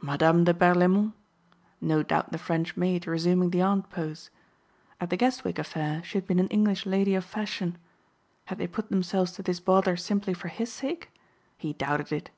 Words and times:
Madame 0.00 0.44
de 0.44 0.54
Berlaymont! 0.54 1.12
No 1.82 2.02
doubt 2.02 2.32
the 2.32 2.38
French 2.38 2.78
maid 2.78 3.06
resuming 3.06 3.50
the 3.50 3.60
aunt 3.60 3.90
pose. 3.90 4.30
At 4.98 5.10
the 5.10 5.18
Guestwick 5.18 5.58
affair 5.58 6.02
she 6.02 6.16
had 6.16 6.26
been 6.26 6.38
an 6.40 6.48
English 6.48 6.86
lady 6.86 7.14
of 7.14 7.26
fashion. 7.26 7.76
Had 8.46 8.56
they 8.56 8.66
put 8.66 8.88
themselves 8.88 9.32
to 9.32 9.42
this 9.42 9.60
bother 9.60 9.98
simply 9.98 10.32
for 10.32 10.48
his 10.48 10.72
sake? 10.72 11.10
He 11.58 11.74
doubted 11.74 12.10
it. 12.10 12.30